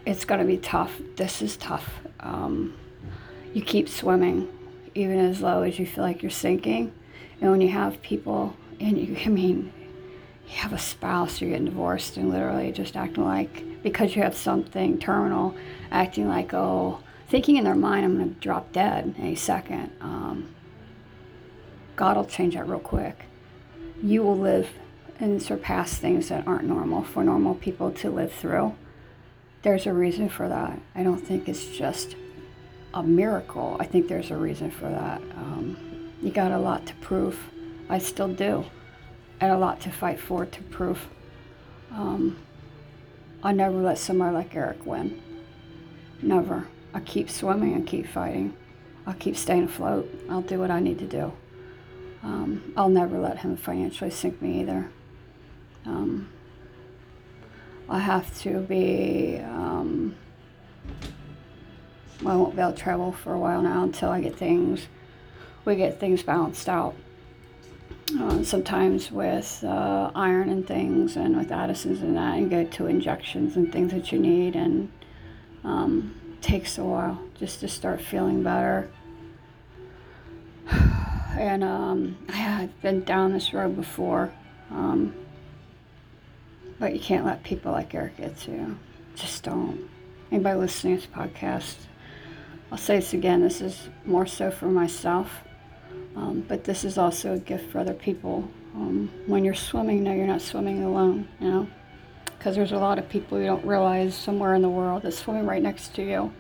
it's 0.07 0.25
going 0.25 0.41
to 0.41 0.47
be 0.47 0.59
tough. 0.59 1.01
This 1.17 1.43
is 1.43 1.57
tough. 1.57 2.01
Um, 2.21 2.77
you 3.55 3.63
keep 3.63 3.89
swimming, 3.89 4.49
even 4.95 5.19
as 5.19 5.41
low 5.41 5.63
as 5.63 5.79
you 5.79 5.87
feel 5.87 6.05
like 6.05 6.23
you're 6.23 6.31
sinking. 6.31 6.93
And 7.41 7.51
when 7.51 7.61
you 7.61 7.69
have 7.69 8.01
people, 8.03 8.55
and 8.79 8.99
you, 8.99 9.17
I 9.25 9.29
mean, 9.29 9.73
you 10.51 10.57
have 10.57 10.73
a 10.73 10.79
spouse, 10.79 11.41
you're 11.41 11.51
getting 11.51 11.67
divorced, 11.67 12.17
and 12.17 12.31
literally 12.31 12.73
just 12.73 12.97
acting 12.97 13.25
like, 13.25 13.83
because 13.83 14.17
you 14.17 14.23
have 14.23 14.37
something 14.37 14.99
terminal, 14.99 15.55
acting 15.91 16.29
like, 16.29 16.53
oh, 16.53 17.01
thinking 17.29 17.57
in 17.57 17.65
their 17.65 17.75
mind, 17.75 18.05
I'm 18.05 18.19
going 18.19 18.35
to 18.35 18.41
drop 18.41 18.73
dead 18.73 19.15
any 19.19 19.37
second. 19.37 19.93
Um, 20.01 20.55
God 21.97 22.17
will 22.17 22.25
change 22.25 22.55
that 22.55 22.69
real 22.69 22.81
quick 22.81 23.27
you 24.03 24.23
will 24.23 24.39
live 24.39 24.69
and 25.19 25.43
surpass 25.43 25.97
things 25.97 26.29
that 26.29 26.47
aren't 26.47 26.65
normal 26.65 27.03
for 27.03 27.23
normal 27.23 27.55
people 27.55 27.91
to 27.91 28.11
live 28.11 28.33
through. 28.33 28.75
There's 29.63 29.87
a 29.87 29.93
reason 29.93 30.29
for 30.29 30.49
that. 30.49 30.81
I 30.95 31.03
don't 31.03 31.21
think 31.21 31.49
it's 31.49 31.67
just 31.67 32.17
a 32.95 33.03
miracle. 33.03 33.77
I 33.79 33.85
think 33.85 34.09
there's 34.09 34.31
a 34.31 34.37
reason 34.37 34.71
for 34.71 34.89
that. 34.89 35.21
Um, 35.37 36.11
you 36.23 36.31
got 36.31 36.53
a 36.53 36.59
lot 36.59 36.87
to 36.87 36.95
prove. 36.97 37.39
I 37.89 37.99
still 37.99 38.29
do. 38.29 38.65
And 39.41 39.51
a 39.53 39.59
lot 39.59 39.81
to 39.81 39.91
fight 39.91 40.21
for 40.21 40.45
to 40.45 40.63
prove. 40.65 41.09
Um, 41.91 42.37
I'll 43.43 43.55
never 43.55 43.77
let 43.77 43.99
somebody 43.99 44.35
like 44.35 44.55
Eric 44.55 44.85
win. 44.85 45.21
Never. 46.21 46.67
I 46.93 47.01
keep 47.01 47.31
swimming 47.31 47.73
and 47.73 47.87
keep 47.87 48.07
fighting. 48.07 48.55
I'll 49.07 49.15
keep 49.15 49.37
staying 49.37 49.65
afloat. 49.65 50.09
I'll 50.29 50.43
do 50.43 50.59
what 50.59 50.71
I 50.71 50.81
need 50.81 50.99
to 50.99 51.07
do. 51.07 51.33
Um, 52.23 52.73
I'll 52.77 52.91
never 52.91 53.19
let 53.19 53.39
him 53.39 53.57
financially 53.57 54.11
sink 54.11 54.43
me 54.43 54.61
either. 54.61 54.91
Um, 55.87 56.29
I 57.89 57.99
have 57.99 58.39
to 58.43 58.61
be, 58.61 59.41
um, 59.43 60.15
I 62.21 62.37
won't 62.37 62.55
be 62.55 62.61
able 62.61 62.73
to 62.73 62.79
travel 62.79 63.13
for 63.13 63.33
a 63.33 63.39
while 63.39 63.63
now 63.63 63.83
until 63.83 64.11
I 64.11 64.21
get 64.21 64.37
things, 64.37 64.87
we 65.65 65.77
get 65.77 65.99
things 65.99 66.23
balanced 66.23 66.69
out. 66.69 66.95
Uh, 68.19 68.43
sometimes 68.43 69.13
with 69.13 69.63
uh, 69.65 70.11
iron 70.15 70.49
and 70.49 70.67
things 70.67 71.17
and 71.17 71.37
with 71.37 71.53
Addison's 71.53 72.03
and 72.03 72.17
that, 72.17 72.39
you 72.39 72.49
go 72.49 72.65
to 72.65 72.87
injections 72.87 73.57
and 73.57 73.73
things 73.73 73.93
that 73.93 74.11
you 74.11 74.19
need 74.19 74.57
and 74.57 74.91
um, 75.65 76.15
takes 76.41 76.79
a 76.79 76.85
while 76.85 77.21
just 77.39 77.61
to 77.61 77.69
start 77.69 78.01
feeling 78.01 78.43
better 78.43 78.91
and 80.71 81.65
um, 81.65 82.17
I 82.29 82.37
had 82.37 82.81
been 82.83 83.05
down 83.05 83.33
this 83.33 83.53
road 83.53 83.77
before. 83.77 84.33
Um, 84.71 85.15
but 86.79 86.95
you 86.95 87.01
can't 87.01 87.27
let 87.27 87.43
people 87.43 87.73
like 87.73 87.95
Eric 87.95 88.17
get 88.17 88.37
to 88.41 88.53
you. 88.53 88.79
Just 89.15 89.43
don't. 89.43 89.89
Anybody 90.33 90.59
listening 90.59 90.99
to 90.99 91.07
this 91.07 91.15
podcast, 91.15 91.77
I'll 92.73 92.79
say 92.79 92.97
this 92.97 93.13
again 93.13 93.43
this 93.43 93.61
is 93.61 93.89
more 94.05 94.27
so 94.27 94.51
for 94.51 94.67
myself, 94.67 95.43
um, 96.17 96.45
but 96.49 96.65
this 96.65 96.85
is 96.85 96.99
also 96.99 97.35
a 97.35 97.39
gift 97.39 97.71
for 97.71 97.79
other 97.79 97.95
people. 97.95 98.49
Um, 98.75 99.11
when 99.27 99.45
you're 99.45 99.55
swimming, 99.55 100.05
no, 100.05 100.13
you're 100.13 100.27
not 100.27 100.43
swimming 100.43 100.83
alone, 100.83 101.29
you 101.41 101.51
know? 101.51 101.69
Because 102.39 102.57
there's 102.57 102.73
a 102.73 102.79
lot 102.79 102.99
of 102.99 103.09
people 103.09 103.39
you 103.39 103.47
don't 103.47 103.65
realize 103.65 104.15
somewhere 104.15 104.55
in 104.55 104.63
the 104.63 104.69
world 104.69 105.03
that's 105.03 105.19
swimming 105.19 105.47
right 105.47 105.63
next 105.63 105.95
to 105.97 106.03
you 106.03 106.33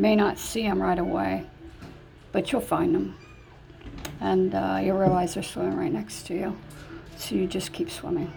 may 0.00 0.16
not 0.16 0.38
see 0.38 0.62
them 0.62 0.80
right 0.80 0.98
away, 0.98 1.44
but 2.32 2.50
you'll 2.50 2.60
find 2.60 2.94
them. 2.94 3.16
And 4.20 4.54
uh, 4.54 4.80
you'll 4.82 4.98
realize 4.98 5.34
they're 5.34 5.42
swimming 5.42 5.76
right 5.76 5.92
next 5.92 6.26
to 6.26 6.34
you. 6.34 6.56
So 7.16 7.34
you 7.34 7.46
just 7.46 7.72
keep 7.72 7.90
swimming. 7.90 8.32